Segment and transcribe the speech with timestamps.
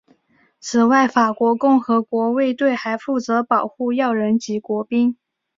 [0.59, 5.15] 此外法国共和国卫队还负责保护要人及国宾。